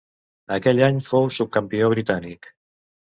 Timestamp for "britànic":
1.95-2.51